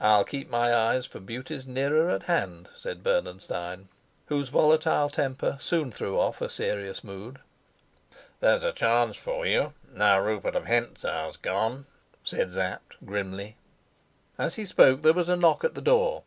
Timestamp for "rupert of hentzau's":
10.18-11.36